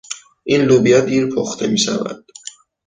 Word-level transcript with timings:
این 0.43 0.61
لوبیا 0.61 0.99
دیر 0.99 1.25
پخته 1.35 1.67
میشود. 1.67 2.25